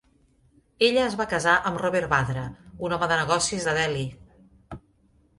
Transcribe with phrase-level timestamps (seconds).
[0.85, 2.45] Ella es va casar amb Robert Vadra.
[2.87, 4.07] un home de negocis de Delhi.